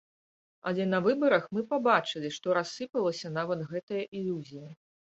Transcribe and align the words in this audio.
Але 0.71 0.87
на 0.93 1.01
выбарах 1.09 1.45
мы 1.57 1.65
пабачылі, 1.75 2.33
што 2.41 2.47
рассыпалася 2.61 3.35
нават 3.39 3.59
гэтая 3.75 4.03
ілюзія. 4.17 4.69